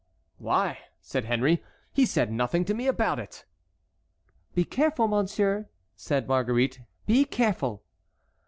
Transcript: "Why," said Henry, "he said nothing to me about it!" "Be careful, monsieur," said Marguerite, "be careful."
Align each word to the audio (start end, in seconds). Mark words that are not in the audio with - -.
"Why," 0.39 0.79
said 0.99 1.25
Henry, 1.25 1.63
"he 1.93 2.07
said 2.07 2.31
nothing 2.31 2.65
to 2.65 2.73
me 2.73 2.87
about 2.87 3.19
it!" 3.19 3.45
"Be 4.55 4.63
careful, 4.65 5.07
monsieur," 5.07 5.69
said 5.95 6.27
Marguerite, 6.27 6.79
"be 7.05 7.23
careful." 7.23 7.83